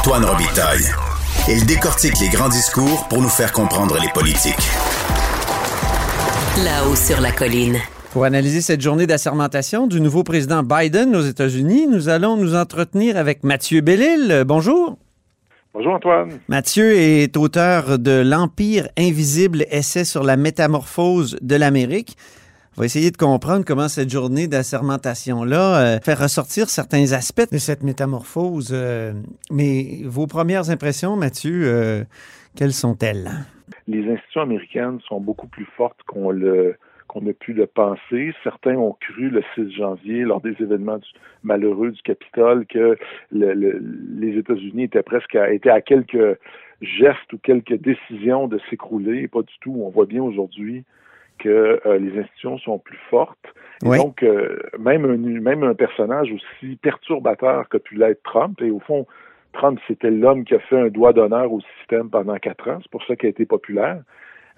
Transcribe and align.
Antoine 0.00 0.24
Robitaille. 0.24 0.86
Il 1.46 1.66
décortique 1.66 2.18
les 2.22 2.30
grands 2.30 2.48
discours 2.48 3.06
pour 3.08 3.20
nous 3.20 3.28
faire 3.28 3.52
comprendre 3.52 3.98
les 4.00 4.08
politiques. 4.14 4.54
Là-haut 6.64 6.96
sur 6.96 7.20
la 7.20 7.32
colline. 7.32 7.76
Pour 8.10 8.24
analyser 8.24 8.62
cette 8.62 8.80
journée 8.80 9.06
d'assermentation 9.06 9.86
du 9.86 10.00
nouveau 10.00 10.24
président 10.24 10.62
Biden 10.62 11.14
aux 11.14 11.20
États-Unis, 11.20 11.86
nous 11.86 12.08
allons 12.08 12.38
nous 12.38 12.54
entretenir 12.54 13.18
avec 13.18 13.44
Mathieu 13.44 13.82
Bellil. 13.82 14.44
Bonjour. 14.46 14.96
Bonjour 15.74 15.92
Antoine. 15.92 16.30
Mathieu 16.48 16.96
est 16.96 17.36
auteur 17.36 17.98
de 17.98 18.22
L'Empire 18.22 18.88
invisible, 18.96 19.66
essai 19.70 20.06
sur 20.06 20.24
la 20.24 20.38
métamorphose 20.38 21.36
de 21.42 21.56
l'Amérique. 21.56 22.16
On 22.76 22.82
va 22.82 22.84
essayer 22.84 23.10
de 23.10 23.16
comprendre 23.16 23.64
comment 23.66 23.88
cette 23.88 24.10
journée 24.10 24.46
d'assermentation-là 24.46 25.96
euh, 25.96 25.98
fait 25.98 26.14
ressortir 26.14 26.68
certains 26.68 27.12
aspects 27.12 27.50
de 27.50 27.58
cette 27.58 27.82
métamorphose. 27.82 28.70
Euh, 28.72 29.12
mais 29.50 30.02
vos 30.04 30.28
premières 30.28 30.70
impressions, 30.70 31.16
Mathieu, 31.16 31.62
euh, 31.64 32.04
quelles 32.56 32.72
sont-elles? 32.72 33.28
Les 33.88 34.08
institutions 34.08 34.42
américaines 34.42 35.00
sont 35.08 35.20
beaucoup 35.20 35.48
plus 35.48 35.66
fortes 35.76 36.00
qu'on 36.06 36.30
le 36.30 36.76
qu'on 37.08 37.28
a 37.28 37.32
pu 37.32 37.54
le 37.54 37.66
penser. 37.66 38.32
Certains 38.44 38.76
ont 38.76 38.96
cru 39.00 39.30
le 39.30 39.42
6 39.56 39.72
janvier, 39.72 40.22
lors 40.22 40.40
des 40.40 40.54
événements 40.60 41.00
malheureux 41.42 41.90
du 41.90 42.00
Capitole, 42.02 42.66
que 42.66 42.96
les 43.32 44.38
États-Unis 44.38 44.84
étaient 44.84 45.02
presque 45.02 45.34
à, 45.34 45.52
étaient 45.52 45.70
à 45.70 45.80
quelques 45.80 46.38
gestes 46.80 47.32
ou 47.32 47.38
quelques 47.38 47.74
décisions 47.74 48.46
de 48.46 48.60
s'écrouler. 48.70 49.26
Pas 49.26 49.42
du 49.42 49.54
tout. 49.60 49.74
On 49.84 49.88
voit 49.88 50.06
bien 50.06 50.22
aujourd'hui 50.22 50.84
que 51.40 51.80
euh, 51.86 51.98
les 51.98 52.18
institutions 52.18 52.58
sont 52.58 52.78
plus 52.78 52.98
fortes. 53.08 53.54
Donc, 53.82 54.22
euh, 54.22 54.58
même, 54.78 55.04
un, 55.04 55.16
même 55.40 55.64
un 55.64 55.74
personnage 55.74 56.30
aussi 56.32 56.76
perturbateur 56.76 57.68
que 57.68 57.78
pu 57.78 57.96
l'être 57.96 58.22
Trump, 58.22 58.60
et 58.60 58.70
au 58.70 58.78
fond, 58.80 59.06
Trump, 59.52 59.80
c'était 59.88 60.10
l'homme 60.10 60.44
qui 60.44 60.54
a 60.54 60.60
fait 60.60 60.78
un 60.78 60.88
doigt 60.88 61.12
d'honneur 61.12 61.50
au 61.52 61.60
système 61.78 62.10
pendant 62.10 62.36
quatre 62.36 62.68
ans. 62.68 62.78
C'est 62.82 62.90
pour 62.90 63.04
ça 63.04 63.16
qu'il 63.16 63.26
a 63.26 63.30
été 63.30 63.46
populaire 63.46 64.02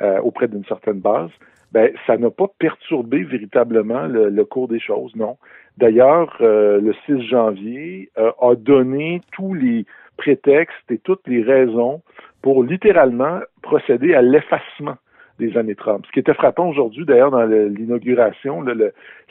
euh, 0.00 0.18
auprès 0.20 0.48
d'une 0.48 0.64
certaine 0.64 1.00
base. 1.00 1.30
Ben, 1.70 1.90
ça 2.06 2.18
n'a 2.18 2.30
pas 2.30 2.48
perturbé 2.58 3.22
véritablement 3.22 4.06
le, 4.06 4.44
cours 4.44 4.68
des 4.68 4.80
choses, 4.80 5.14
non. 5.16 5.38
D'ailleurs, 5.78 6.36
le 6.40 6.92
6 7.06 7.22
janvier 7.28 8.10
a 8.16 8.54
donné 8.54 9.22
tous 9.32 9.54
les 9.54 9.86
prétextes 10.18 10.90
et 10.90 10.98
toutes 10.98 11.26
les 11.26 11.42
raisons 11.42 12.02
pour 12.42 12.62
littéralement 12.62 13.40
procéder 13.62 14.12
à 14.12 14.20
l'effacement 14.20 14.98
des 15.42 15.56
années 15.56 15.74
Trump. 15.74 16.04
Ce 16.06 16.12
qui 16.12 16.20
était 16.20 16.34
frappant 16.34 16.68
aujourd'hui, 16.68 17.04
d'ailleurs, 17.04 17.30
dans 17.30 17.44
l'inauguration, 17.44 18.64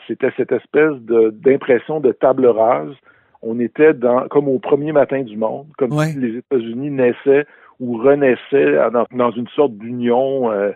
c'était 0.07 0.31
cette 0.37 0.51
espèce 0.51 0.95
d'impression 1.01 1.99
de, 1.99 2.11
table 2.11 2.45
rase. 2.45 2.93
On 3.41 3.59
était 3.59 3.93
dans, 3.93 4.27
comme 4.27 4.47
au 4.47 4.59
premier 4.59 4.91
matin 4.91 5.23
du 5.23 5.37
monde, 5.37 5.67
comme 5.77 5.91
si 5.91 6.17
les 6.17 6.37
États-Unis 6.37 6.91
naissaient 6.91 7.45
ou 7.79 7.97
renaissaient 7.97 8.77
dans, 9.11 9.31
une 9.31 9.47
sorte 9.55 9.73
d'union 9.73 10.51
euh, 10.51 10.71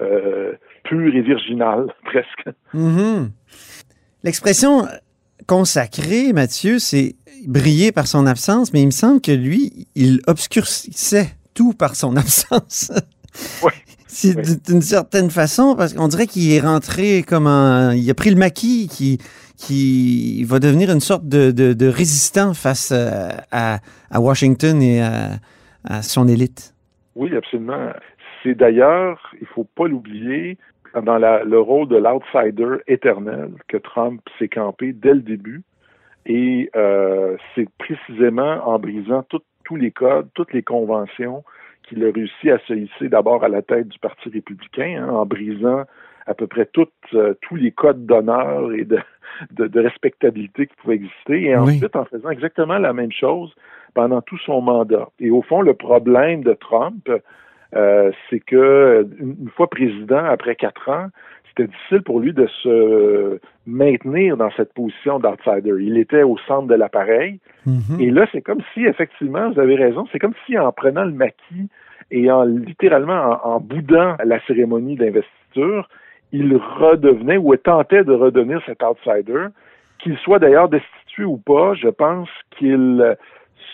euh, 0.00 0.52
pure 0.84 1.14
et 1.14 1.20
virginale, 1.20 1.92
presque. 2.04 2.48
Mm-hmm. 2.74 3.28
L'expression 4.24 4.86
consacrée, 5.46 6.32
Mathieu, 6.32 6.78
c'est 6.78 7.16
briller 7.46 7.92
par 7.92 8.06
son 8.06 8.26
absence, 8.26 8.72
mais 8.72 8.80
il 8.80 8.86
me 8.86 8.90
semble 8.90 9.20
que 9.20 9.32
lui, 9.32 9.86
il 9.94 10.20
obscurcissait 10.26 11.28
tout 11.54 11.74
par 11.74 11.94
son 11.94 12.16
absence. 12.24 12.90
Oui. 13.62 13.72
C'est 14.18 14.64
d'une 14.66 14.80
certaine 14.80 15.28
façon, 15.28 15.76
parce 15.76 15.92
qu'on 15.92 16.08
dirait 16.08 16.26
qu'il 16.26 16.50
est 16.50 16.60
rentré 16.60 17.22
comme 17.22 17.46
un. 17.46 17.94
Il 17.94 18.10
a 18.10 18.14
pris 18.14 18.30
le 18.30 18.36
maquis 18.36 18.88
qui, 18.88 19.18
qui 19.58 20.42
va 20.44 20.58
devenir 20.58 20.90
une 20.90 21.00
sorte 21.00 21.28
de, 21.28 21.50
de, 21.50 21.86
résistant 21.86 22.54
face 22.54 22.92
à, 22.92 23.76
à, 24.10 24.20
Washington 24.20 24.80
et 24.80 25.02
à, 25.02 26.00
son 26.00 26.28
élite. 26.28 26.74
Oui, 27.14 27.36
absolument. 27.36 27.90
C'est 28.42 28.54
d'ailleurs, 28.54 29.34
il 29.38 29.46
faut 29.48 29.64
pas 29.76 29.86
l'oublier, 29.86 30.56
dans 30.94 31.18
le 31.18 31.60
rôle 31.60 31.88
de 31.88 31.96
l'outsider 31.98 32.76
éternel 32.86 33.50
que 33.68 33.76
Trump 33.76 34.22
s'est 34.38 34.48
campé 34.48 34.94
dès 34.94 35.12
le 35.12 35.20
début. 35.20 35.62
Et 36.24 36.70
euh, 36.74 37.36
c'est 37.54 37.68
précisément 37.76 38.66
en 38.66 38.78
brisant 38.78 39.26
tous 39.64 39.76
les 39.76 39.90
codes, 39.90 40.28
toutes 40.32 40.54
les 40.54 40.62
conventions 40.62 41.44
qu'il 41.88 42.04
a 42.04 42.10
réussi 42.10 42.50
à 42.50 42.58
se 42.66 42.72
hisser 42.72 43.08
d'abord 43.08 43.44
à 43.44 43.48
la 43.48 43.62
tête 43.62 43.88
du 43.88 43.98
Parti 43.98 44.28
républicain, 44.28 45.02
hein, 45.02 45.08
en 45.08 45.26
brisant 45.26 45.84
à 46.26 46.34
peu 46.34 46.46
près 46.46 46.68
euh, 47.14 47.34
tous 47.40 47.56
les 47.56 47.70
codes 47.70 48.04
d'honneur 48.04 48.72
et 48.72 48.84
de, 48.84 48.98
de, 49.52 49.80
respectabilité 49.80 50.66
qui 50.66 50.74
pouvaient 50.76 50.96
exister, 50.96 51.42
et 51.44 51.56
ensuite 51.56 51.94
en 51.94 52.04
faisant 52.04 52.30
exactement 52.30 52.78
la 52.78 52.92
même 52.92 53.12
chose 53.12 53.54
pendant 53.94 54.20
tout 54.22 54.38
son 54.38 54.60
mandat. 54.60 55.08
Et 55.20 55.30
au 55.30 55.42
fond, 55.42 55.62
le 55.62 55.74
problème 55.74 56.42
de 56.42 56.52
Trump, 56.54 57.08
euh, 57.76 58.10
c'est 58.28 58.40
que 58.40 59.06
une 59.20 59.50
fois 59.54 59.68
président, 59.68 60.24
après 60.24 60.56
quatre 60.56 60.88
ans, 60.88 61.08
c'était 61.48 61.68
difficile 61.68 62.02
pour 62.02 62.20
lui 62.20 62.32
de 62.32 62.46
se 62.62 63.38
maintenir 63.66 64.36
dans 64.36 64.50
cette 64.56 64.72
position 64.72 65.18
d'outsider. 65.18 65.74
Il 65.80 65.98
était 65.98 66.22
au 66.22 66.38
centre 66.46 66.68
de 66.68 66.74
l'appareil. 66.74 67.38
Mhm. 67.66 68.00
Et 68.00 68.10
là, 68.10 68.26
c'est 68.32 68.42
comme 68.42 68.60
si, 68.72 68.84
effectivement, 68.84 69.50
vous 69.50 69.60
avez 69.60 69.76
raison, 69.76 70.06
c'est 70.10 70.18
comme 70.18 70.34
si 70.46 70.58
en 70.58 70.72
prenant 70.72 71.04
le 71.04 71.12
maquis 71.12 71.68
et 72.10 72.30
en 72.30 72.44
littéralement 72.44 73.38
en, 73.44 73.60
boudant 73.60 74.16
la 74.24 74.40
cérémonie 74.46 74.96
d'investiture, 74.96 75.88
il 76.32 76.56
redevenait 76.56 77.36
ou 77.36 77.54
tentait 77.56 78.04
de 78.04 78.12
redevenir 78.12 78.60
cet 78.66 78.82
outsider, 78.82 79.46
qu'il 79.98 80.16
soit 80.18 80.38
d'ailleurs 80.38 80.68
destitué 80.68 81.24
ou 81.24 81.36
pas, 81.36 81.74
je 81.74 81.88
pense 81.88 82.28
qu'il 82.58 83.16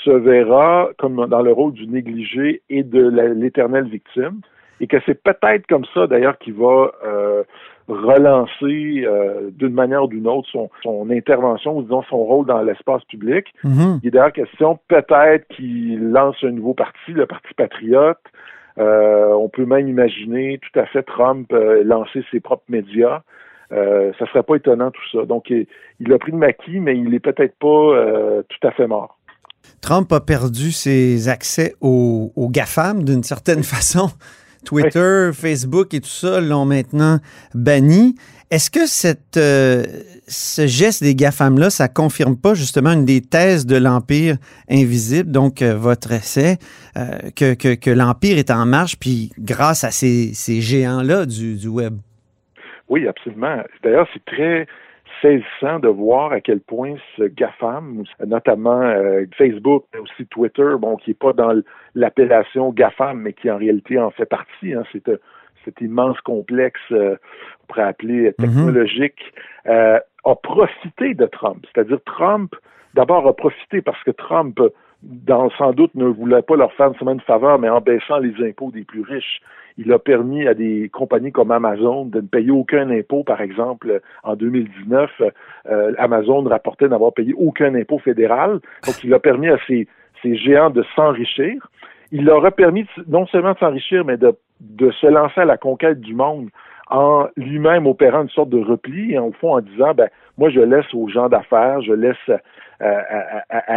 se 0.05 0.11
verra 0.11 0.91
comme 0.99 1.27
dans 1.27 1.43
le 1.43 1.53
rôle 1.53 1.73
du 1.73 1.87
négligé 1.87 2.63
et 2.71 2.83
de 2.83 3.09
l'éternelle 3.35 3.89
victime 3.89 4.41
et 4.81 4.87
que 4.87 4.97
c'est 5.07 5.23
peut-être 5.23 5.67
comme 5.69 5.85
ça 5.95 6.07
d'ailleurs 6.07 6.39
qu'il 6.39 6.55
va 6.55 6.93
euh, 7.05 7.45
relancer 7.89 9.05
euh, 9.05 9.51
d'une 9.53 9.73
manière 9.73 10.05
ou 10.05 10.07
d'une 10.09 10.27
autre 10.27 10.49
son, 10.51 10.71
son, 10.83 11.09
intervention 11.11 11.79
ou 11.79 11.83
disons 11.83 12.03
son 12.03 12.19
rôle 12.19 12.47
dans 12.47 12.63
l'espace 12.63 13.05
public. 13.05 13.47
Mm-hmm. 13.65 14.01
Il 14.03 14.09
est 14.09 14.11
d'ailleurs 14.11 14.33
question 14.33 14.79
peut-être 14.89 15.47
qu'il 15.49 16.11
lance 16.11 16.37
un 16.43 16.51
nouveau 16.51 16.75
parti, 16.75 17.13
le 17.13 17.27
Parti 17.27 17.55
patriote. 17.55 18.19
Euh, 18.79 19.33
on 19.35 19.49
peut 19.49 19.67
même 19.67 19.89
imaginer 19.89 20.59
tout 20.59 20.79
à 20.79 20.87
fait 20.87 21.03
Trump 21.03 21.53
lancer 21.85 22.25
ses 22.31 22.41
propres 22.41 22.65
médias. 22.69 23.23
Euh, 23.73 24.13
ça 24.19 24.27
serait 24.27 24.43
pas 24.43 24.57
étonnant 24.57 24.91
tout 24.91 25.09
ça. 25.13 25.25
Donc, 25.25 25.51
il, 25.51 26.13
a 26.13 26.19
pris 26.19 26.33
le 26.33 26.39
maquis, 26.39 26.81
mais 26.81 26.97
il 26.97 27.15
est 27.15 27.21
peut-être 27.21 27.55
pas 27.59 28.43
tout 28.49 28.67
à 28.67 28.71
fait 28.73 28.87
mort. 28.87 29.19
Trump 29.83 30.11
a 30.13 30.21
perdu 30.21 30.73
ses 30.73 31.29
accès 31.29 31.75
aux, 31.81 32.33
aux 32.37 32.49
GAFAM 32.49 33.05
d'une 33.05 33.23
certaine 33.23 33.63
façon. 33.77 34.11
Twitter, 34.65 35.31
Facebook 35.35 35.93
et 35.93 36.01
tout 36.01 36.09
ça 36.09 36.41
l'ont 36.41 36.65
maintenant 36.65 37.19
banni. 37.53 38.15
Est-ce 38.53 38.71
que 38.71 38.87
cette, 38.87 39.37
euh, 39.37 39.83
ce 40.29 40.67
geste 40.67 41.03
des 41.03 41.15
GAFAM-là, 41.17 41.71
ça 41.71 41.89
confirme 41.89 42.37
pas 42.37 42.55
justement 42.55 42.93
une 42.93 43.05
des 43.05 43.23
thèses 43.23 43.67
de 43.67 43.77
l'Empire 43.77 44.37
invisible, 44.71 45.33
donc 45.33 45.63
euh, 45.63 45.75
votre 45.75 46.13
essai, 46.13 46.59
euh, 46.97 47.31
que, 47.35 47.55
que, 47.55 47.75
que 47.75 47.91
l'Empire 47.91 48.39
est 48.39 48.51
en 48.51 48.65
marche, 48.67 48.99
puis 49.01 49.33
grâce 49.39 49.83
à 49.85 49.91
ces, 49.91 50.33
ces 50.35 50.61
géants-là 50.61 51.27
du, 51.27 51.57
du 51.57 51.69
Web? 51.69 51.95
Oui, 52.89 53.09
absolument. 53.09 53.63
D'ailleurs, 53.83 54.07
c'est 54.13 54.25
très 54.27 54.67
saisissant 55.21 55.79
de 55.79 55.89
voir 55.89 56.33
à 56.33 56.41
quel 56.41 56.61
point 56.61 56.95
ce 57.17 57.25
GAFAM, 57.25 58.05
notamment 58.27 58.81
euh, 58.81 59.25
Facebook, 59.37 59.85
mais 59.93 60.01
aussi 60.01 60.27
Twitter, 60.27 60.75
bon, 60.79 60.97
qui 60.97 61.11
n'est 61.11 61.15
pas 61.15 61.33
dans 61.33 61.53
l'appellation 61.95 62.71
GAFAM, 62.71 63.21
mais 63.21 63.33
qui 63.33 63.51
en 63.51 63.59
réalité 63.59 63.99
en 63.99 64.11
fait 64.11 64.27
partie, 64.27 64.75
hein, 64.75 64.85
c'est 64.93 65.09
euh, 65.09 65.19
cet 65.65 65.81
immense 65.81 66.21
complexe, 66.21 66.81
euh, 66.91 67.17
on 67.63 67.67
pourrait 67.67 67.89
appeler 67.89 68.35
mhm. 68.39 68.47
technologique, 68.47 69.35
euh, 69.67 69.99
a 70.25 70.35
profité 70.37 71.15
de 71.15 71.27
Trump. 71.27 71.65
C'est-à-dire 71.73 71.99
Trump, 72.05 72.55
d'abord, 72.95 73.27
a 73.27 73.35
profité 73.35 73.83
parce 73.83 74.03
que 74.05 74.11
Trump 74.11 74.61
dans, 75.03 75.51
sans 75.51 75.73
doute 75.73 75.95
ne 75.95 76.07
voulait 76.07 76.43
pas 76.43 76.57
leur 76.57 76.73
faire 76.75 76.93
une 77.01 77.21
faveur, 77.21 77.59
mais 77.59 77.69
en 77.69 77.81
baissant 77.81 78.19
les 78.19 78.35
impôts 78.47 78.71
des 78.71 78.85
plus 78.85 79.03
riches. 79.03 79.41
Il 79.79 79.93
a 79.93 79.99
permis 79.99 80.47
à 80.47 80.55
des 80.55 80.91
compagnies 80.93 81.33
comme 81.33 81.51
Amazon 81.51 82.05
de 82.05 82.21
ne 82.21 82.27
payer 82.27 82.51
aucun 82.51 82.91
impôt, 82.91 83.25
par 83.25 83.41
exemple, 83.41 84.01
en 84.23 84.37
2019. 84.37 85.11
Euh, 85.71 85.93
Amazon 85.99 86.43
rapportait 86.45 86.89
n'avoir 86.89 87.13
payé 87.13 87.35
aucun 87.37 87.75
impôt 87.75 87.99
fédéral. 87.99 88.61
Donc, 88.87 89.03
il 89.03 89.13
a 89.15 89.19
permis 89.19 89.49
à 89.49 89.59
ces, 89.67 89.89
géants 90.23 90.71
de 90.71 90.85
s'enrichir. 90.95 91.67
Il 92.13 92.25
leur 92.25 92.45
a 92.45 92.51
permis 92.51 92.87
non 93.09 93.27
seulement 93.27 93.55
de 93.55 93.59
s'enrichir, 93.59 94.05
mais 94.05 94.17
de, 94.17 94.37
de 94.61 94.91
se 94.93 95.07
lancer 95.07 95.41
à 95.41 95.45
la 95.45 95.57
conquête 95.57 96.01
du 96.01 96.15
monde 96.15 96.49
en 96.93 97.27
lui-même 97.37 97.87
opérant 97.87 98.23
une 98.23 98.29
sorte 98.29 98.51
de 98.51 98.63
repli, 98.63 99.15
et 99.15 99.19
au 99.19 99.33
fond 99.33 99.55
en 99.55 99.61
disant, 99.61 99.95
ben, 99.95 100.11
moi 100.37 100.51
je 100.51 100.61
laisse 100.61 100.93
aux 100.93 101.09
gens 101.09 101.31
d'affaires, 101.31 101.81
je 101.81 101.95
laisse 101.95 102.31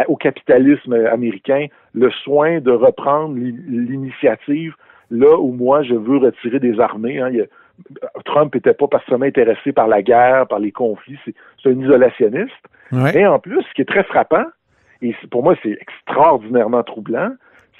au 0.08 0.16
capitalisme 0.16 0.92
américain 1.12 1.66
le 1.94 2.10
soin 2.10 2.60
de 2.60 2.72
reprendre 2.72 3.36
l'initiative 3.36 4.74
là 5.10 5.38
où 5.38 5.52
moi 5.52 5.82
je 5.82 5.94
veux 5.94 6.18
retirer 6.18 6.58
des 6.58 6.80
armées. 6.80 7.20
Hein. 7.20 7.30
Trump 8.24 8.54
n'était 8.54 8.74
pas 8.74 8.88
particulièrement 8.88 9.26
intéressé 9.26 9.72
par 9.72 9.86
la 9.86 10.02
guerre, 10.02 10.46
par 10.46 10.58
les 10.58 10.72
conflits, 10.72 11.18
c'est 11.24 11.68
un 11.68 11.78
isolationniste. 11.78 12.52
Et 13.14 13.26
en 13.26 13.38
plus, 13.38 13.62
ce 13.62 13.74
qui 13.74 13.82
est 13.82 13.86
très 13.86 14.04
frappant, 14.04 14.44
et 15.02 15.14
pour 15.30 15.42
moi, 15.42 15.54
c'est 15.62 15.76
extraordinairement 15.80 16.82
troublant, 16.82 17.30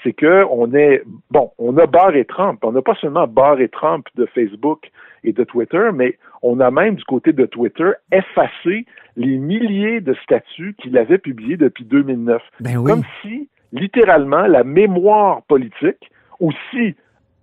c'est 0.03 0.13
que 0.13 0.45
on 0.49 0.73
est 0.73 1.03
bon, 1.31 1.51
on 1.57 1.77
a 1.77 1.85
barré 1.85 2.25
Trump. 2.25 2.59
On 2.63 2.71
n'a 2.71 2.81
pas 2.81 2.95
seulement 2.95 3.27
barré 3.27 3.69
Trump 3.69 4.07
de 4.15 4.25
Facebook 4.25 4.91
et 5.23 5.33
de 5.33 5.43
Twitter, 5.43 5.89
mais 5.93 6.17
on 6.41 6.59
a 6.59 6.71
même 6.71 6.95
du 6.95 7.03
côté 7.03 7.33
de 7.33 7.45
Twitter 7.45 7.91
effacé 8.11 8.85
les 9.15 9.37
milliers 9.37 10.01
de 10.01 10.13
statuts 10.23 10.75
qu'il 10.79 10.97
avait 10.97 11.17
publiés 11.17 11.57
depuis 11.57 11.83
2009. 11.85 12.41
Ben 12.59 12.77
oui. 12.77 12.91
Comme 12.91 13.03
si, 13.21 13.49
littéralement, 13.71 14.45
la 14.47 14.63
mémoire 14.63 15.41
politique, 15.43 16.11
aussi 16.39 16.95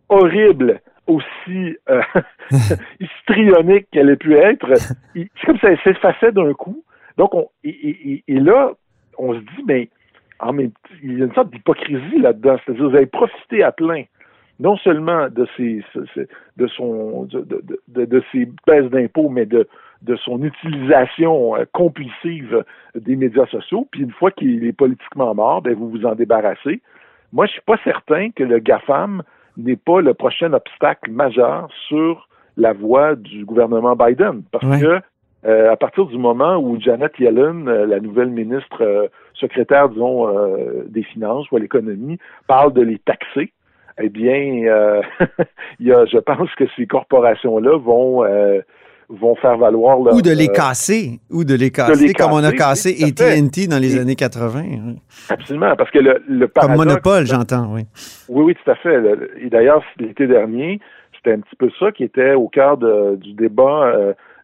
horrible, 0.09 0.81
aussi 1.06 1.77
euh, 1.91 2.03
histrionique 3.01 3.89
qu'elle 3.91 4.11
ait 4.11 4.17
pu 4.17 4.35
être, 4.35 4.73
c'est 5.15 5.47
comme 5.47 5.59
ça, 5.59 5.71
elle 5.71 5.81
s'effaçait 5.83 6.33
d'un 6.33 6.55
coup. 6.55 6.85
Donc, 7.19 7.35
on, 7.35 7.49
et, 7.62 7.71
et, 7.71 8.25
et, 8.27 8.41
là, 8.41 8.73
on 9.19 9.35
se 9.35 9.39
dit, 9.39 9.65
mais 9.67 9.89
en 10.40 10.52
même, 10.52 10.70
il 11.02 11.19
y 11.19 11.22
a 11.22 11.26
une 11.26 11.34
sorte 11.34 11.50
d'hypocrisie 11.50 12.19
là-dedans. 12.19 12.56
C'est-à-dire, 12.64 12.88
vous 12.88 12.96
avez 12.96 13.06
profité 13.06 13.62
à 13.62 13.72
plein 13.72 14.04
non 14.60 14.76
seulement 14.76 15.28
de 15.28 15.46
ses 15.56 15.84
de 16.56 16.66
son 16.69 17.25
de, 17.25 17.40
de, 17.88 18.04
de 18.04 18.22
ses 18.31 18.48
baisses 18.66 18.90
d'impôts, 18.90 19.28
mais 19.28 19.46
de 19.46 19.69
de 20.02 20.16
son 20.16 20.42
utilisation 20.42 21.56
euh, 21.56 21.64
compulsive 21.72 22.64
des 22.94 23.16
médias 23.16 23.46
sociaux. 23.46 23.88
Puis 23.90 24.02
une 24.02 24.12
fois 24.12 24.31
qu'il 24.31 24.64
est 24.64 24.72
politiquement 24.72 25.34
mort, 25.34 25.62
ben 25.62 25.75
vous 25.75 25.88
vous 25.88 26.04
en 26.04 26.14
débarrassez. 26.14 26.81
Moi, 27.32 27.46
je 27.46 27.52
suis 27.52 27.62
pas 27.62 27.78
certain 27.82 28.31
que 28.31 28.44
le 28.44 28.58
GAFAM 28.58 29.22
n'est 29.56 29.76
pas 29.76 30.00
le 30.00 30.14
prochain 30.14 30.52
obstacle 30.52 31.10
majeur 31.10 31.69
sur 31.88 32.28
la 32.56 32.72
voie 32.72 33.16
du 33.16 33.44
gouvernement 33.44 33.96
Biden, 33.96 34.42
parce 34.52 34.81
que 34.81 35.00
euh, 35.46 35.70
à 35.70 35.76
partir 35.76 36.06
du 36.06 36.17
moment 36.17 36.56
où 36.56 36.81
Janet 36.81 37.12
Yellen, 37.19 37.69
euh, 37.69 37.87
la 37.87 38.00
nouvelle 38.00 38.31
ministre 38.31 38.82
euh, 38.82 39.08
secrétaire, 39.35 39.91
disons, 39.91 40.29
euh, 40.29 40.85
des 40.88 41.02
finances 41.02 41.50
ou 41.50 41.56
à 41.56 41.61
l'économie, 41.61 42.19
parle 42.46 42.73
de 42.73 42.81
les 42.81 42.99
taxer, 42.99 43.52
eh 44.00 44.08
bien, 44.08 44.35
il 45.81 45.87
y 45.87 45.93
a, 45.93 46.06
je 46.06 46.19
pense 46.19 46.49
que 46.56 46.64
ces 46.76 46.87
corporations-là 46.87 47.76
vont 47.79 48.25
vont 49.11 49.35
faire 49.37 49.58
valoir 49.58 49.99
leur, 49.99 50.14
ou 50.14 50.23
de 50.23 50.31
les 50.31 50.49
casser 50.49 51.20
ou 51.31 51.44
de 51.44 51.55
les 51.55 51.70
casser, 51.70 51.93
de 51.93 52.06
les 52.08 52.14
comme 52.14 52.31
casser, 52.31 52.41
on 52.41 52.44
a 52.44 52.52
cassé 52.52 53.05
AT&T 53.05 53.67
dans 53.67 53.79
les 53.79 53.96
Et, 53.96 54.00
années 54.00 54.14
80 54.14 54.62
oui. 54.64 54.96
absolument 55.29 55.76
parce 55.76 55.91
que 55.91 55.99
le, 55.99 56.25
le 56.26 56.49
comme 56.49 56.75
monopole 56.75 57.26
j'entends 57.26 57.70
oui. 57.75 57.82
Oui 58.31 58.44
oui 58.44 58.55
tout 58.55 58.70
à 58.70 58.75
fait. 58.76 58.99
Et 59.43 59.50
d'ailleurs 59.50 59.85
l'été 59.99 60.26
dernier 60.26 60.81
c'était 61.17 61.32
un 61.32 61.41
petit 61.41 61.55
peu 61.56 61.69
ça 61.79 61.93
qui 61.93 62.02
était 62.02 62.32
au 62.32 62.49
cœur 62.49 62.79
de, 62.79 63.17
du 63.17 63.35
débat 63.35 63.93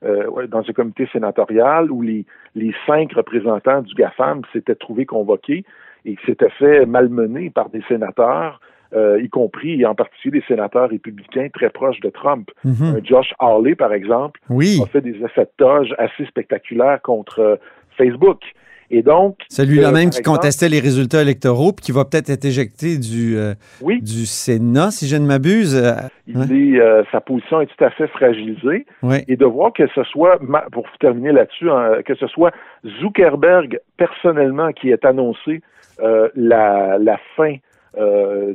euh, 0.05 0.31
euh, 0.37 0.47
dans 0.47 0.61
un 0.61 0.73
comité 0.73 1.07
sénatorial 1.13 1.91
où 1.91 2.03
les, 2.03 2.25
les 2.55 2.73
cinq 2.87 3.13
représentants 3.13 3.83
du 3.83 3.95
GAFAM 3.95 4.43
s'étaient 4.53 4.75
trouvés 4.75 5.07
convoqués 5.07 5.65
et 6.05 6.17
qui 6.17 6.27
s'étaient 6.27 6.51
fait 6.51 6.87
malmener 6.87 7.51
par 7.51 7.69
des 7.69 7.83
sénateurs, 7.89 8.61
euh, 8.95 9.21
y 9.23 9.29
compris 9.29 9.83
et 9.83 9.87
en 9.87 9.95
particulier 9.95 10.41
des 10.41 10.47
sénateurs 10.47 10.89
républicains 10.89 11.49
très 11.53 11.69
proches 11.71 12.01
de 12.01 12.09
Trump. 12.09 12.51
Mhm. 12.65 12.73
Mm 12.73 12.75
-hmm. 12.75 13.07
Josh 13.07 13.35
Hawley, 13.39 13.75
par 13.75 13.93
exemple, 13.93 14.41
oui. 14.49 14.81
a 14.83 14.87
fait 14.87 15.03
des 15.03 15.17
effets 15.25 15.45
de 15.45 15.57
toge 15.59 15.95
assez 15.99 16.25
spectaculaires 16.27 17.01
contre 17.03 17.59
Facebook. 17.99 18.41
Et 18.91 19.03
donc. 19.03 19.37
Celui-là 19.49 19.93
même 19.93 20.11
qui 20.11 20.19
exemple, 20.19 20.39
contestait 20.39 20.69
les 20.69 20.81
résultats 20.81 21.23
électoraux, 21.23 21.73
puis 21.73 21.87
qui 21.87 21.93
va 21.93 22.05
peut-être 22.05 22.29
être 22.29 22.45
éjecté 22.45 22.99
du, 22.99 23.37
euh, 23.37 23.55
oui. 23.81 24.03
du 24.03 24.27
Sénat, 24.27 24.91
si 24.91 25.07
je 25.07 25.17
ne 25.17 25.27
m'abuse. 25.27 25.77
Euh, 25.77 25.93
Il 26.27 26.75
est, 26.75 26.81
euh, 26.81 27.05
sa 27.13 27.21
position 27.21 27.61
est 27.61 27.67
tout 27.67 27.85
à 27.85 27.91
fait 27.91 28.09
fragilisée. 28.09 28.87
Oui. 29.03 29.19
Et 29.29 29.37
de 29.37 29.45
voir 29.45 29.73
que 29.73 29.87
ce 29.95 30.03
soit, 30.05 30.41
pour 30.73 30.87
terminer 30.99 31.31
là-dessus, 31.31 31.71
hein, 31.71 32.03
que 32.05 32.17
ce 32.17 32.27
soit 32.27 32.53
Zuckerberg 33.01 33.79
personnellement 33.97 34.73
qui 34.73 34.91
ait 34.91 35.07
annoncé 35.07 35.63
euh, 36.03 36.29
la, 36.35 36.99
la 36.99 37.19
fin 37.37 37.57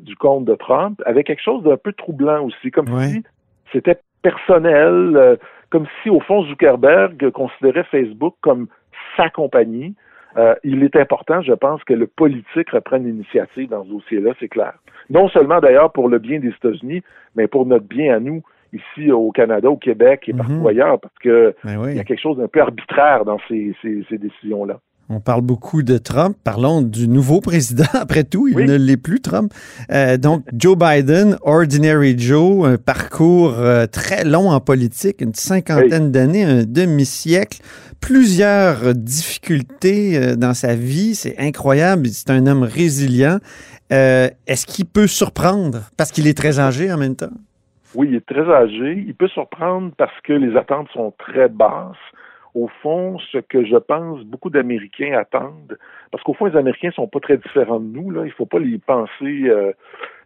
du 0.01 0.15
compte 0.15 0.45
de 0.45 0.55
Trump, 0.55 1.01
avait 1.05 1.25
quelque 1.25 1.43
chose 1.43 1.61
d'un 1.63 1.75
peu 1.75 1.91
troublant 1.91 2.45
aussi, 2.45 2.71
comme 2.71 2.87
si 3.01 3.21
c'était 3.73 3.99
personnel, 4.21 5.37
comme 5.69 5.87
si 6.01 6.09
au 6.09 6.21
fond 6.21 6.45
Zuckerberg 6.45 7.31
considérait 7.31 7.83
Facebook 7.91 8.35
comme 8.39 8.67
sa 9.17 9.29
compagnie. 9.29 9.93
Euh, 10.37 10.55
il 10.63 10.83
est 10.83 10.95
important, 10.97 11.41
je 11.41 11.53
pense, 11.53 11.83
que 11.85 11.93
le 11.93 12.07
politique 12.07 12.69
reprenne 12.71 13.05
l'initiative 13.05 13.69
dans 13.69 13.83
ce 13.85 13.89
dossier-là, 13.89 14.31
c'est 14.39 14.49
clair. 14.49 14.73
Non 15.09 15.29
seulement 15.29 15.59
d'ailleurs 15.61 15.91
pour 15.91 16.09
le 16.09 16.19
bien 16.19 16.39
des 16.39 16.49
États-Unis, 16.49 17.03
mais 17.35 17.47
pour 17.47 17.65
notre 17.65 17.85
bien 17.85 18.15
à 18.15 18.19
nous, 18.19 18.43
ici 18.73 19.11
au 19.11 19.31
Canada, 19.31 19.69
au 19.69 19.77
Québec 19.77 20.25
et 20.27 20.33
partout 20.33 20.51
Mhm. 20.51 20.67
ailleurs, 20.67 20.99
parce 20.99 21.17
que 21.19 21.55
Ben 21.63 21.77
oui. 21.77 21.91
il 21.91 21.97
y 21.97 21.99
a 21.99 22.03
quelque 22.03 22.19
chose 22.21 22.37
d'un 22.37 22.47
peu 22.49 22.59
arbitraire 22.59 23.23
dans 23.23 23.37
ces, 23.47 23.73
ces, 23.81 24.03
ces 24.09 24.17
décisions-là. 24.17 24.79
On 25.07 25.19
parle 25.19 25.41
beaucoup 25.41 25.83
de 25.83 25.99
Trump. 25.99 26.35
Parlons 26.43 26.81
du 26.81 27.07
nouveau 27.07 27.39
président. 27.39 27.83
Après 27.93 28.23
tout, 28.23 28.47
il 28.47 28.55
Oui. 28.55 28.65
ne 28.65 28.75
l'est 28.75 28.97
plus, 28.97 29.21
Trump. 29.21 29.53
Euh, 29.91 30.17
donc, 30.17 30.43
Joe 30.53 30.75
Biden, 30.75 31.37
Ordinary 31.43 32.17
Joe, 32.17 32.67
un 32.67 32.77
parcours 32.77 33.53
euh, 33.59 33.85
très 33.85 34.23
long 34.23 34.49
en 34.49 34.59
politique, 34.59 35.21
une 35.21 35.35
cinquantaine 35.35 36.11
d'années, 36.11 36.43
un 36.43 36.63
demi-siècle, 36.63 37.59
plusieurs 38.01 38.95
difficultés 38.95 40.17
euh, 40.17 40.35
dans 40.35 40.53
sa 40.55 40.75
vie. 40.75 41.13
C'est 41.13 41.35
incroyable. 41.37 42.07
C'est 42.07 42.31
un 42.31 42.47
homme 42.47 42.63
résilient. 42.63 43.37
Est-ce 43.91 44.65
qu'il 44.65 44.85
peut 44.85 45.05
surprendre 45.07 45.81
parce 45.97 46.11
qu'il 46.11 46.27
est 46.27 46.35
très 46.35 46.59
âgé 46.59 46.91
en 46.91 46.97
même 46.97 47.15
temps? 47.15 47.29
Oui, 47.93 48.07
il 48.09 48.15
est 48.15 48.25
très 48.25 48.49
âgé. 48.51 49.03
Il 49.07 49.13
peut 49.13 49.27
surprendre 49.27 49.91
parce 49.97 50.19
que 50.23 50.33
les 50.33 50.57
attentes 50.57 50.87
sont 50.93 51.13
très 51.19 51.47
basses. 51.47 51.95
Au 52.55 52.69
fond, 52.81 53.17
ce 53.31 53.37
que 53.37 53.65
je 53.65 53.75
pense 53.75 54.21
beaucoup 54.23 54.49
d'Américains 54.49 55.11
attendent, 55.13 55.77
parce 56.11 56.23
qu'au 56.23 56.33
fond, 56.33 56.45
les 56.45 56.55
Américains 56.55 56.91
sont 56.91 57.07
pas 57.07 57.19
très 57.19 57.35
différents 57.37 57.81
de 57.81 57.85
nous. 57.87 58.11
Là, 58.11 58.21
il 58.25 58.31
faut 58.31 58.45
pas 58.45 58.59
les 58.59 58.77
penser 58.77 59.43
euh, 59.49 59.73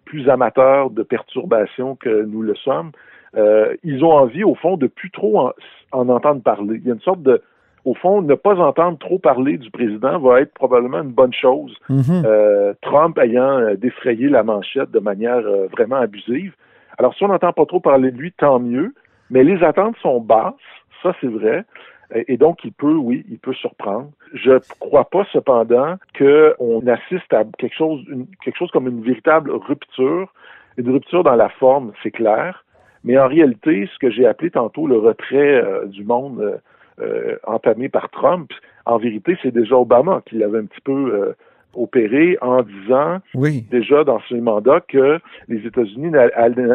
plus 0.05 0.29
amateurs 0.29 0.91
de 0.91 1.01
perturbations 1.01 1.95
que 1.95 2.23
nous 2.25 2.43
le 2.43 2.53
sommes. 2.53 2.91
Euh, 3.35 3.75
ils 3.83 4.05
ont 4.05 4.11
envie, 4.11 4.43
au 4.43 4.53
fond, 4.53 4.77
de 4.77 4.85
plus 4.85 5.09
trop 5.09 5.39
en, 5.39 5.53
en, 5.91 6.07
entendre 6.09 6.43
parler. 6.43 6.75
Il 6.75 6.87
y 6.87 6.91
a 6.91 6.93
une 6.93 7.01
sorte 7.01 7.23
de, 7.23 7.41
au 7.83 7.95
fond, 7.95 8.21
ne 8.21 8.35
pas 8.35 8.55
entendre 8.59 8.99
trop 8.99 9.17
parler 9.17 9.57
du 9.57 9.71
président 9.71 10.19
va 10.19 10.41
être 10.41 10.53
probablement 10.53 11.01
une 11.01 11.15
bonne 11.21 11.33
chose. 11.33 11.75
Mm 11.89 12.01
-hmm. 12.01 12.25
euh, 12.25 12.73
Trump 12.81 13.17
ayant 13.17 13.73
défrayé 13.75 14.29
la 14.29 14.43
manchette 14.43 14.91
de 14.91 14.99
manière 14.99 15.41
vraiment 15.75 15.99
abusive. 16.07 16.53
Alors, 16.99 17.13
si 17.15 17.23
on 17.23 17.29
n'entend 17.29 17.53
pas 17.53 17.65
trop 17.65 17.79
parler 17.79 18.11
de 18.11 18.17
lui, 18.17 18.31
tant 18.33 18.59
mieux. 18.59 18.93
Mais 19.31 19.43
les 19.43 19.63
attentes 19.63 19.97
sont 19.97 20.19
basses, 20.21 20.53
ça 21.01 21.13
c'est 21.19 21.27
vrai. 21.27 21.63
Et 22.13 22.37
donc, 22.37 22.63
il 22.63 22.71
peut, 22.71 22.95
oui, 22.95 23.23
il 23.29 23.37
peut 23.37 23.53
surprendre. 23.53 24.09
Je 24.33 24.59
crois 24.79 25.05
pas, 25.05 25.25
cependant, 25.31 25.95
qu'on 26.17 26.87
assiste 26.87 27.31
à 27.33 27.43
quelque 27.57 27.75
chose, 27.75 28.01
une, 28.09 28.25
quelque 28.43 28.57
chose 28.57 28.71
comme 28.71 28.87
une 28.87 29.03
véritable 29.03 29.51
rupture. 29.51 30.31
Une 30.77 30.89
rupture 30.89 31.23
dans 31.23 31.35
la 31.35 31.49
forme, 31.49 31.91
c'est 32.01 32.11
clair. 32.11 32.65
Mais 33.03 33.17
en 33.17 33.27
réalité, 33.27 33.87
ce 33.93 33.99
que 33.99 34.09
j'ai 34.09 34.25
appelé 34.25 34.51
tantôt 34.51 34.87
le 34.87 34.97
retrait 34.97 35.63
euh, 35.63 35.85
du 35.85 36.03
monde 36.03 36.59
euh, 36.99 37.37
entamé 37.45 37.89
par 37.89 38.09
Trump, 38.09 38.51
en 38.85 38.97
vérité, 38.97 39.37
c'est 39.41 39.51
déjà 39.51 39.75
Obama 39.75 40.21
qui 40.25 40.37
l'avait 40.37 40.59
un 40.59 40.65
petit 40.65 40.81
peu 40.81 41.13
euh, 41.13 41.33
opéré 41.73 42.37
en 42.41 42.63
disant 42.63 43.19
oui. 43.35 43.65
déjà 43.69 44.03
dans 44.03 44.19
ses 44.27 44.41
mandats 44.41 44.81
que 44.81 45.19
les 45.47 45.65
États-Unis 45.65 46.11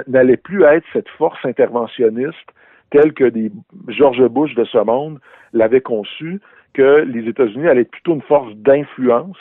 n'allaient 0.07 0.37
plus 0.37 0.63
être 0.65 0.87
cette 0.93 1.09
force 1.09 1.45
interventionniste 1.45 2.53
telle 2.95 3.13
que 3.13 3.25
des 3.25 3.51
George 3.89 4.25
Bush 4.29 4.55
de 4.55 4.65
ce 4.65 4.79
monde 4.79 5.19
l'avaient 5.53 5.81
conçu, 5.81 6.41
que 6.75 7.05
les 7.05 7.29
États-Unis 7.29 7.69
allaient 7.69 7.83
être 7.83 7.91
plutôt 7.91 8.15
une 8.15 8.23
force 8.23 8.55
d'influence. 8.55 9.37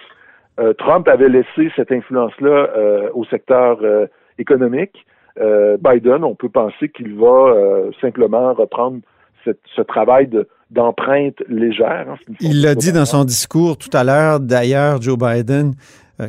Euh, 0.60 0.74
Trump 0.74 1.08
avait 1.08 1.30
laissé 1.30 1.72
cette 1.76 1.92
influence-là 1.92 2.50
euh, 2.76 3.10
au 3.14 3.26
secteur 3.26 3.78
euh, 3.84 4.08
économique. 4.38 5.06
Biden, 5.36 6.24
on 6.24 6.36
peut 6.36 6.50
penser 6.50 6.90
qu'il 6.90 7.16
va 7.16 7.56
simplement 8.00 8.54
reprendre 8.54 9.00
cette, 9.44 9.58
ce 9.76 9.82
travail 9.82 10.28
de, 10.28 10.48
d'empreinte 10.70 11.42
légère. 11.50 12.06
Hein, 12.08 12.34
Il 12.40 12.62
l'a 12.62 12.76
dit 12.76 12.94
dans 12.94 13.06
son 13.06 13.24
discours 13.24 13.76
tout 13.80 13.90
à 13.94 14.04
l'heure, 14.04 14.40
d'ailleurs, 14.40 15.02
Joe 15.02 15.18
Biden, 15.18 15.74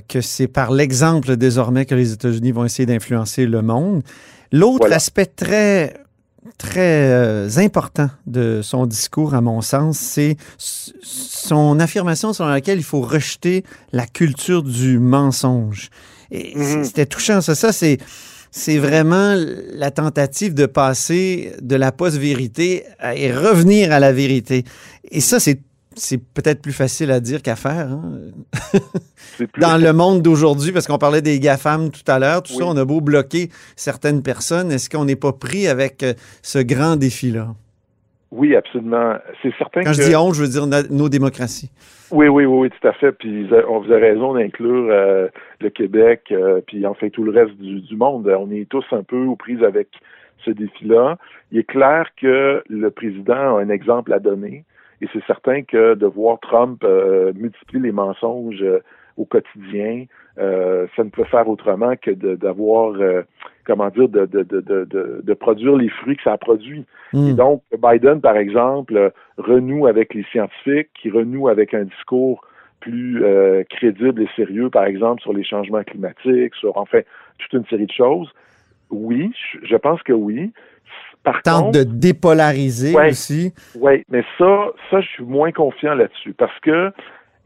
que 0.09 0.23
c'est 0.23 0.49
par 0.49 0.73
l'exemple 0.73 1.37
désormais 1.37 1.85
que 1.85 1.95
les 1.95 2.14
États-Unis 2.14 2.52
vont 2.52 2.64
essayer 2.64 2.87
d'influencer 2.87 3.45
le 3.45 3.61
monde. 3.61 4.00
L'autre 4.50 4.78
voilà. 4.78 4.97
aspect 4.97 5.26
très 5.26 5.93
très 6.59 7.11
euh, 7.11 7.49
important 7.57 8.11
de 8.27 8.61
son 8.63 8.87
discours, 8.87 9.35
à 9.35 9.41
mon 9.41 9.61
sens, 9.61 9.99
c'est 9.99 10.37
son 10.59 11.81
affirmation 11.81 12.33
selon 12.33 12.51
laquelle 12.51 12.79
il 12.79 12.85
faut 12.85 13.01
rejeter 13.01 13.65
la 13.93 14.07
culture 14.07 14.63
du 14.63 14.99
mensonge. 14.99 15.91
Et 16.31 16.57
mm 16.57 16.63
-hmm. 16.63 16.85
c'était 16.85 17.07
touchant, 17.07 17.41
ça. 17.41 17.55
Ça, 17.55 17.73
c'est 17.73 17.99
c'est 18.57 18.79
vraiment 18.79 19.35
la 19.73 19.91
tentative 19.91 20.55
de 20.55 20.67
passer 20.67 21.53
de 21.61 21.75
la 21.75 21.91
post-vérité 21.91 22.85
et 23.17 23.33
revenir 23.33 23.91
à 23.91 23.99
la 23.99 24.13
vérité. 24.13 24.63
Et 25.11 25.21
ça, 25.21 25.41
c'est 25.41 25.59
c'est 25.95 26.19
peut-être 26.19 26.63
plus 26.63 26.73
facile 26.73 27.11
à 27.11 27.21
dire 27.21 27.43
qu'à 27.43 27.57
faire. 27.57 27.89
Hein? 27.91 28.21
Dans 29.61 29.81
le 29.81 29.93
monde 29.93 30.23
d'aujourd'hui, 30.23 30.73
parce 30.73 30.87
qu'on 30.87 30.99
parlait 30.99 31.23
des 31.23 31.39
GAFAM 31.39 31.91
tout 31.91 32.09
à 32.11 32.19
l'heure, 32.19 32.43
tout 32.43 32.53
oui. 32.53 32.59
ça, 32.59 32.67
on 32.67 32.77
a 32.77 32.85
beau 32.85 33.01
bloquer 33.01 33.49
certaines 33.77 34.23
personnes, 34.23 34.71
est-ce 34.71 34.91
qu'on 34.91 35.05
n'est 35.05 35.17
pas 35.17 35.33
pris 35.33 35.67
avec 35.69 36.05
ce 36.43 36.59
grand 36.59 36.97
défi-là? 36.97 37.49
Oui, 38.35 38.57
absolument. 38.57 39.15
C'est 39.43 39.55
certain 39.57 39.83
Quand 39.83 39.93
que... 39.93 40.03
je 40.03 40.09
dis 40.09 40.17
on, 40.17 40.33
je 40.33 40.43
veux 40.43 40.49
dire 40.49 40.67
nos 40.91 41.09
démocraties. 41.09 41.71
Oui, 42.11 42.27
oui, 42.27 42.45
oui, 42.45 42.63
oui, 42.63 42.71
tout 42.71 42.89
à 42.89 42.93
fait. 42.93 43.13
Puis 43.13 43.49
on 43.69 43.79
vous 43.79 43.93
a 43.93 43.97
raison 43.97 44.35
d'inclure 44.35 44.89
euh, 44.91 45.29
le 45.61 45.71
Québec, 45.71 46.23
euh, 46.33 46.61
puis 46.67 46.85
enfin 46.85 47.11
tout 47.11 47.23
le 47.23 47.31
reste 47.31 47.57
du, 47.57 47.81
du, 47.81 47.97
monde. 47.97 48.27
On 48.27 48.51
est 48.51 48.69
tous 48.69 48.85
un 48.91 49.05
peu 49.05 49.25
aux 49.25 49.37
prises 49.37 49.63
avec 49.63 49.89
ce 50.45 50.51
défi-là. 50.51 51.17
Il 51.53 51.59
est 51.59 51.65
clair 51.65 52.09
que 52.21 52.65
le 52.69 52.91
président 52.91 53.57
a 53.57 53.63
un 53.63 53.69
exemple 53.69 54.13
à 54.13 54.19
donner. 54.19 54.65
Et 55.04 55.08
c'est 55.12 55.25
certain 55.26 55.61
que 55.62 55.94
de 55.94 56.06
voir 56.06 56.40
Trump 56.40 56.82
euh, 56.82 57.30
multiplier 57.34 57.82
les 57.82 57.92
mensonges 57.92 58.62
euh, 58.62 58.78
au 59.18 59.26
quotidien, 59.26 60.06
euh, 60.38 60.87
ça 60.96 61.04
ne 61.04 61.11
peut 61.11 61.25
faire 61.25 61.46
autrement 61.46 61.94
que 62.00 62.11
d'avoir, 62.11 62.94
comment 63.66 63.90
dire, 63.90 64.08
de, 64.08 64.25
de, 64.25 64.42
de, 64.42 65.20
de, 65.23 65.34
produire 65.34 65.76
les 65.76 65.90
fruits 65.90 66.16
que 66.16 66.23
ça 66.23 66.32
a 66.32 66.38
produit. 66.38 66.87
Mm. 67.12 67.28
Et 67.28 67.32
donc, 67.34 67.62
Biden, 67.82 68.23
par 68.23 68.38
exemple, 68.38 69.12
renoue 69.37 69.87
avec 69.87 70.14
les 70.14 70.25
scientifiques, 70.32 70.88
qui 70.94 71.11
renoue 71.11 71.49
avec 71.49 71.75
un 71.75 71.84
discours 71.84 72.40
plus 72.80 73.23
crédible 73.70 74.23
et 74.23 74.28
sérieux, 74.34 74.70
par 74.70 74.84
exemple, 74.84 75.20
sur 75.20 75.34
les 75.34 75.44
changements 75.44 75.84
climatiques, 75.84 76.54
sur, 76.54 76.76
enfin, 76.78 77.00
toute 77.38 77.52
une 77.52 77.66
série 77.66 77.87
de 77.87 77.92
choses. 77.92 78.32
Oui, 78.90 79.32
je 79.62 79.76
pense 79.76 80.02
que 80.02 80.12
oui. 80.12 80.52
Par 81.25 81.43
Tente 81.43 81.73
de 81.73 81.85
dépolariser 81.85 82.95
aussi. 82.97 83.54
Oui, 83.75 84.04
mais 84.11 84.23
ça, 84.38 84.66
ça, 84.90 85.00
je 85.00 85.09
suis 85.09 85.25
moins 85.25 85.52
confiant 85.52 85.95
là-dessus 85.95 86.35
parce 86.35 86.59
que 86.61 86.93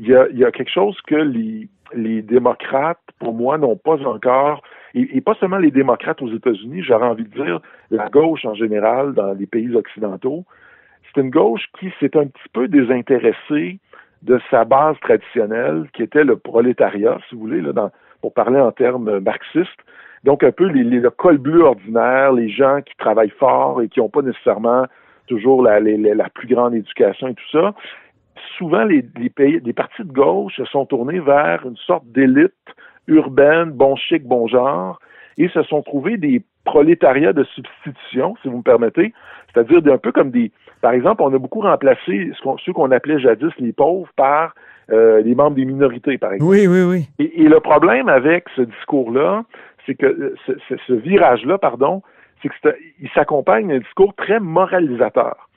il 0.00 0.08
y 0.08 0.14
a, 0.14 0.28
y 0.32 0.44
a, 0.44 0.50
quelque 0.50 0.70
chose 0.70 0.96
que 1.06 1.14
les, 1.14 1.68
les 1.94 2.22
démocrates, 2.22 2.98
pour 3.18 3.34
moi, 3.34 3.58
n'ont 3.58 3.76
pas 3.76 4.00
encore, 4.04 4.62
et, 4.94 5.16
et, 5.16 5.20
pas 5.20 5.34
seulement 5.40 5.58
les 5.58 5.70
démocrates 5.70 6.22
aux 6.22 6.32
États-Unis, 6.32 6.82
j'aurais 6.82 7.06
envie 7.06 7.24
de 7.24 7.42
dire 7.42 7.60
la 7.90 8.08
gauche 8.08 8.44
en 8.44 8.54
général 8.54 9.14
dans 9.14 9.32
les 9.32 9.46
pays 9.46 9.74
occidentaux, 9.74 10.44
c'est 11.14 11.20
une 11.20 11.30
gauche 11.30 11.64
qui 11.78 11.92
s'est 12.00 12.16
un 12.16 12.26
petit 12.26 12.48
peu 12.52 12.68
désintéressée 12.68 13.78
de 14.22 14.40
sa 14.50 14.64
base 14.64 14.96
traditionnelle, 15.00 15.88
qui 15.92 16.02
était 16.02 16.24
le 16.24 16.36
prolétariat, 16.36 17.18
si 17.28 17.34
vous 17.34 17.42
voulez, 17.42 17.60
là, 17.60 17.72
dans, 17.72 17.90
pour 18.20 18.32
parler 18.34 18.58
en 18.58 18.72
termes 18.72 19.20
marxistes. 19.20 19.80
Donc, 20.24 20.42
un 20.42 20.52
peu 20.52 20.66
les, 20.66 20.84
les, 20.84 21.00
le 21.00 21.10
col 21.10 21.38
bleu 21.38 21.62
ordinaire, 21.62 22.32
les 22.32 22.48
gens 22.48 22.80
qui 22.82 22.94
travaillent 22.96 23.32
fort 23.38 23.82
et 23.82 23.88
qui 23.88 24.00
n'ont 24.00 24.08
pas 24.08 24.22
nécessairement 24.22 24.84
toujours 25.26 25.62
la, 25.62 25.80
la, 25.80 26.28
plus 26.30 26.48
grande 26.48 26.74
éducation 26.74 27.28
et 27.28 27.34
tout 27.34 27.50
ça. 27.52 27.74
Souvent, 28.56 28.84
les, 28.84 29.04
les, 29.18 29.30
pays, 29.30 29.60
les 29.64 29.72
partis 29.72 30.04
de 30.04 30.12
gauche 30.12 30.56
se 30.56 30.64
sont 30.64 30.86
tournés 30.86 31.20
vers 31.20 31.64
une 31.66 31.76
sorte 31.76 32.06
d'élite 32.06 32.52
urbaine, 33.06 33.70
bon 33.70 33.96
chic, 33.96 34.24
bon 34.24 34.46
genre, 34.46 34.98
et 35.36 35.48
se 35.48 35.62
sont 35.62 35.82
trouvés 35.82 36.16
des 36.16 36.42
prolétariats 36.64 37.32
de 37.32 37.44
substitution, 37.44 38.34
si 38.42 38.48
vous 38.48 38.58
me 38.58 38.62
permettez, 38.62 39.14
c'est-à-dire 39.52 39.80
un 39.92 39.98
peu 39.98 40.12
comme 40.12 40.30
des... 40.30 40.50
Par 40.80 40.92
exemple, 40.92 41.22
on 41.22 41.34
a 41.34 41.38
beaucoup 41.38 41.60
remplacé 41.60 42.30
ce 42.36 42.48
ceux 42.64 42.72
qu'on 42.72 42.90
appelait 42.90 43.18
jadis 43.18 43.52
les 43.58 43.72
pauvres 43.72 44.08
par 44.16 44.54
euh, 44.90 45.20
les 45.22 45.34
membres 45.34 45.56
des 45.56 45.64
minorités, 45.64 46.18
par 46.18 46.32
exemple. 46.32 46.50
Oui, 46.50 46.66
oui, 46.66 46.82
oui. 46.82 47.08
Et, 47.18 47.42
et 47.42 47.48
le 47.48 47.60
problème 47.60 48.08
avec 48.08 48.44
ce 48.54 48.62
discours-là, 48.62 49.44
c'est 49.88 49.94
que 49.94 50.06
euh, 50.06 50.36
ce, 50.46 50.52
ce, 50.68 50.74
ce 50.86 50.92
virage-là, 50.92 51.58
pardon, 51.58 52.02
c'est 52.42 52.50
qu'il 52.60 53.08
s'accompagne 53.14 53.68
d'un 53.68 53.78
discours 53.78 54.14
très 54.14 54.38
moralisateur. 54.38 55.48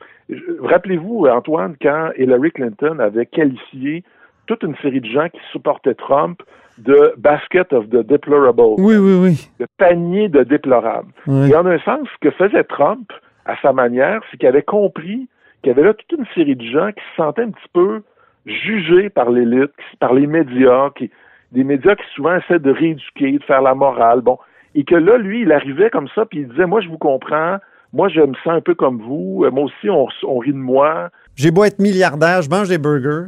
Rappelez-vous, 0.62 1.28
Antoine, 1.28 1.76
quand 1.82 2.10
Hillary 2.18 2.52
Clinton 2.52 3.00
avait 3.00 3.26
qualifié 3.26 4.04
toute 4.48 4.64
une 4.64 4.76
série 4.78 5.02
de 5.02 5.06
gens 5.06 5.28
qui 5.30 5.42
supportaient 5.52 5.94
Trump 5.94 6.42
de 6.78 7.14
basket 7.18 7.74
of 7.74 7.90
the 7.90 7.98
deplorable. 7.98 8.80
Oui, 8.80 8.96
oui, 8.96 9.14
oui. 9.22 9.50
De 9.60 9.68
panier 9.78 10.30
de 10.30 10.44
déplorables. 10.44 11.12
Et 11.28 11.54
en 11.54 11.66
un 11.66 11.78
sens, 11.80 12.08
ce 12.14 12.30
que 12.30 12.32
faisait 12.32 12.64
Trump, 12.64 13.12
à 13.46 13.56
sa 13.62 13.74
manière, 13.74 14.22
c'est 14.30 14.38
qu'il 14.38 14.48
avait 14.48 14.64
compris 14.64 15.28
qu'il 15.62 15.68
y 15.68 15.72
avait 15.72 15.84
là 15.84 15.94
toute 15.94 16.18
une 16.18 16.26
série 16.34 16.56
de 16.56 16.64
gens 16.64 16.92
qui 16.92 17.04
se 17.12 17.16
sentaient 17.18 17.44
un 17.44 17.52
petit 17.52 17.70
peu 17.74 18.02
jugés 18.46 19.10
par 19.10 19.30
l'élite, 19.30 19.72
par 20.00 20.14
les 20.14 20.26
médias, 20.26 20.90
qui, 20.96 21.12
des 21.52 21.64
médias 21.64 21.96
qui 21.96 22.06
souvent 22.16 22.36
essaient 22.36 22.60
de 22.60 22.72
rééduquer, 22.72 23.38
de 23.38 23.44
faire 23.44 23.62
la 23.62 23.76
morale, 23.76 24.22
bon, 24.22 24.38
et 24.74 24.84
que 24.84 24.96
là, 24.96 25.18
lui, 25.18 25.42
il 25.42 25.52
arrivait 25.52 25.90
comme 25.90 26.08
ça, 26.16 26.26
puis 26.26 26.40
il 26.42 26.48
disait, 26.48 26.66
moi, 26.66 26.82
je 26.82 26.88
vous 26.88 26.98
comprends, 26.98 27.58
moi, 27.94 28.08
je 28.08 28.22
me 28.22 28.34
sens 28.36 28.54
un 28.54 28.62
peu 28.62 28.74
comme 28.74 29.02
vous, 29.02 29.46
moi 29.52 29.66
aussi, 29.66 29.90
on, 29.90 30.08
on 30.24 30.38
rit 30.38 30.54
de 30.54 30.58
moi. 30.58 31.10
J'ai 31.36 31.52
beau 31.52 31.66
être 31.66 31.80
milliardaire, 31.80 32.42
je 32.42 32.50
mange 32.50 32.70
des 32.70 32.78
burgers. 32.78 33.28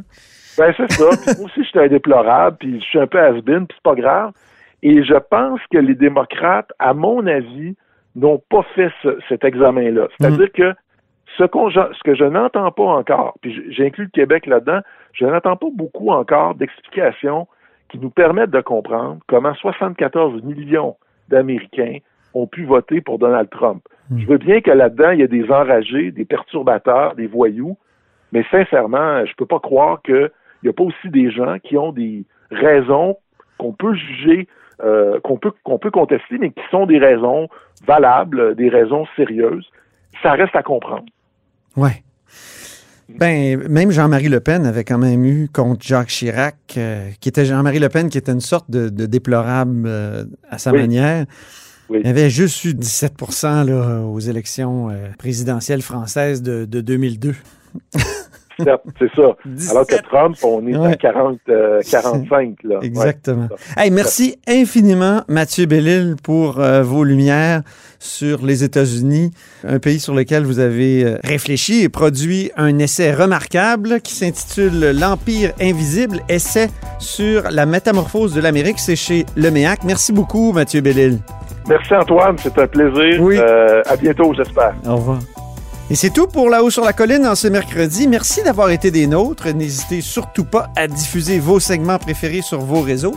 Ben, 0.56 0.72
c'est 0.76 0.90
ça, 0.92 1.04
puis 1.10 1.36
moi 1.36 1.46
aussi, 1.46 1.62
je 1.64 1.68
suis 1.68 1.78
un 1.78 1.88
déplorable, 1.88 2.56
puis 2.58 2.80
je 2.80 2.84
suis 2.84 2.98
un 2.98 3.06
peu 3.06 3.18
has-been, 3.18 3.66
puis 3.66 3.76
c'est 3.76 3.82
pas 3.82 3.94
grave. 3.94 4.32
Et 4.82 5.02
je 5.02 5.14
pense 5.14 5.60
que 5.70 5.78
les 5.78 5.94
démocrates, 5.94 6.70
à 6.78 6.94
mon 6.94 7.26
avis, 7.26 7.76
n'ont 8.14 8.40
pas 8.48 8.64
fait 8.74 8.90
ce, 9.02 9.18
cet 9.28 9.44
examen-là. 9.44 10.08
C'est-à-dire 10.16 10.52
que 10.52 10.74
ce, 11.36 11.44
ce 11.44 12.02
que 12.04 12.14
je 12.14 12.24
n'entends 12.24 12.70
pas 12.70 12.84
encore, 12.84 13.34
puis 13.40 13.72
j'inclus 13.72 14.04
le 14.04 14.10
Québec 14.10 14.46
là-dedans, 14.46 14.80
je 15.12 15.26
n'entends 15.26 15.56
pas 15.56 15.66
beaucoup 15.72 16.10
encore 16.10 16.54
d'explications 16.54 17.48
qui 17.94 18.00
nous 18.00 18.10
permettent 18.10 18.50
de 18.50 18.60
comprendre 18.60 19.20
comment 19.28 19.54
74 19.54 20.42
millions 20.42 20.96
d'Américains 21.28 21.98
ont 22.34 22.48
pu 22.48 22.64
voter 22.64 23.00
pour 23.00 23.20
Donald 23.20 23.48
Trump. 23.50 23.84
Hmm. 24.10 24.18
Je 24.18 24.26
veux 24.26 24.38
bien 24.38 24.60
que 24.60 24.72
là-dedans, 24.72 25.10
il 25.10 25.20
y 25.20 25.22
a 25.22 25.28
des 25.28 25.48
enragés, 25.48 26.10
des 26.10 26.24
perturbateurs, 26.24 27.14
des 27.14 27.28
voyous, 27.28 27.78
mais 28.32 28.44
sincèrement, 28.50 29.24
je 29.24 29.32
peux 29.36 29.46
pas 29.46 29.60
croire 29.60 30.02
qu'il 30.02 30.28
n'y 30.64 30.70
a 30.70 30.72
pas 30.72 30.82
aussi 30.82 31.08
des 31.08 31.30
gens 31.30 31.60
qui 31.60 31.76
ont 31.76 31.92
des 31.92 32.24
raisons 32.50 33.16
qu'on 33.58 33.72
peut 33.72 33.94
juger, 33.94 34.48
euh, 34.82 35.20
qu'on 35.20 35.36
peut, 35.36 35.52
qu'on 35.62 35.78
peut 35.78 35.92
contester, 35.92 36.36
mais 36.38 36.50
qui 36.50 36.62
sont 36.72 36.86
des 36.86 36.98
raisons 36.98 37.48
valables, 37.86 38.56
des 38.56 38.70
raisons 38.70 39.06
sérieuses. 39.14 39.70
Ça 40.20 40.32
reste 40.32 40.56
à 40.56 40.64
comprendre. 40.64 41.06
Ouais. 41.76 42.02
Ben, 43.08 43.58
même 43.68 43.90
Jean-Marie 43.90 44.28
Le 44.28 44.40
Pen 44.40 44.64
avait 44.66 44.84
quand 44.84 44.98
même 44.98 45.24
eu 45.24 45.48
contre 45.52 45.84
Jacques 45.84 46.08
Chirac, 46.08 46.56
euh, 46.76 47.10
qui 47.20 47.28
était 47.28 47.44
Jean-Marie 47.44 47.78
Le 47.78 47.88
Pen, 47.88 48.08
qui 48.08 48.18
était 48.18 48.32
une 48.32 48.40
sorte 48.40 48.70
de, 48.70 48.88
de 48.88 49.06
déplorable 49.06 49.84
euh, 49.86 50.24
à 50.50 50.58
sa 50.58 50.72
oui. 50.72 50.80
manière. 50.80 51.26
Oui. 51.90 52.00
Il 52.02 52.08
avait 52.08 52.30
juste 52.30 52.64
eu 52.64 52.72
17 52.72 53.12
là, 53.44 54.00
aux 54.00 54.20
élections 54.20 54.88
euh, 54.88 55.08
présidentielles 55.18 55.82
françaises 55.82 56.42
de, 56.42 56.64
de 56.64 56.80
2002. 56.80 57.34
C'est 58.58 59.14
ça. 59.14 59.36
17. 59.44 59.70
Alors 59.70 59.86
que 59.86 60.02
Trump, 60.02 60.36
on 60.42 60.66
est 60.66 60.76
ouais. 60.76 60.92
à 60.92 60.96
40, 60.96 61.38
45. 61.90 62.56
Là. 62.64 62.78
Exactement. 62.82 63.48
Ouais, 63.76 63.84
hey, 63.84 63.90
merci 63.90 64.36
infiniment, 64.46 65.22
Mathieu 65.28 65.66
Bellil, 65.66 66.16
pour 66.22 66.60
euh, 66.60 66.82
vos 66.82 67.04
lumières 67.04 67.62
sur 67.98 68.44
les 68.44 68.64
États-Unis, 68.64 69.30
un 69.66 69.78
pays 69.78 69.98
sur 69.98 70.14
lequel 70.14 70.44
vous 70.44 70.58
avez 70.58 71.04
euh, 71.04 71.18
réfléchi 71.24 71.82
et 71.82 71.88
produit 71.88 72.50
un 72.56 72.78
essai 72.78 73.12
remarquable 73.12 74.00
qui 74.00 74.14
s'intitule 74.14 74.92
L'Empire 74.98 75.52
invisible, 75.60 76.20
essai 76.28 76.68
sur 76.98 77.50
la 77.50 77.66
métamorphose 77.66 78.34
de 78.34 78.40
l'Amérique. 78.40 78.78
C'est 78.78 78.96
chez 78.96 79.24
Leméac. 79.36 79.84
Merci 79.84 80.12
beaucoup, 80.12 80.52
Mathieu 80.52 80.80
Bellil. 80.80 81.18
Merci, 81.68 81.94
Antoine. 81.94 82.36
C'est 82.38 82.58
un 82.58 82.66
plaisir. 82.66 83.20
Oui. 83.20 83.36
Euh, 83.38 83.82
à 83.86 83.96
bientôt, 83.96 84.34
j'espère. 84.34 84.74
Au 84.86 84.96
revoir. 84.96 85.18
Et 85.90 85.96
c'est 85.96 86.10
tout 86.10 86.26
pour 86.26 86.48
La 86.48 86.64
Haut 86.64 86.70
sur 86.70 86.82
la 86.82 86.94
Colline 86.94 87.26
en 87.26 87.34
ce 87.34 87.46
mercredi. 87.46 88.08
Merci 88.08 88.42
d'avoir 88.42 88.70
été 88.70 88.90
des 88.90 89.06
nôtres. 89.06 89.48
N'hésitez 89.48 90.00
surtout 90.00 90.44
pas 90.44 90.70
à 90.76 90.88
diffuser 90.88 91.38
vos 91.38 91.60
segments 91.60 91.98
préférés 91.98 92.40
sur 92.40 92.60
vos 92.60 92.80
réseaux. 92.80 93.14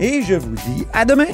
Et 0.00 0.22
je 0.22 0.34
vous 0.34 0.54
dis 0.66 0.84
à 0.92 1.04
demain. 1.04 1.26